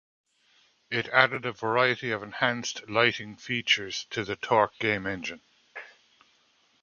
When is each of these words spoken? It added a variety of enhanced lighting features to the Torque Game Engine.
It 0.89 1.07
added 1.09 1.45
a 1.45 1.51
variety 1.51 2.09
of 2.09 2.23
enhanced 2.23 2.89
lighting 2.89 3.35
features 3.37 4.07
to 4.09 4.23
the 4.23 4.35
Torque 4.35 4.79
Game 4.79 5.05
Engine. 5.05 5.41